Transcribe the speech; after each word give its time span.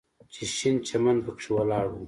چې 0.33 0.41
شين 0.55 0.75
چمن 0.87 1.17
پکښې 1.25 1.49
ولاړ 1.55 1.85
و. 1.89 1.93